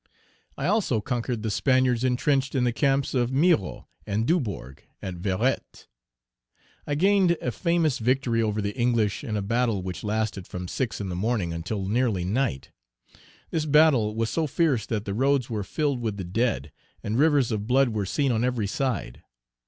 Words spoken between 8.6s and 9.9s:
the English in a battle